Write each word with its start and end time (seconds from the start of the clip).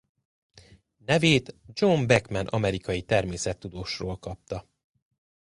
Nevét 0.97 1.55
John 1.73 2.07
Bachman 2.07 2.47
amerikai 2.47 3.01
természettudósról 3.01 4.17
kapta. 4.19 4.67